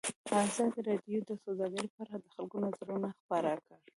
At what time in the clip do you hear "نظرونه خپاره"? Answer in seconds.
2.65-3.51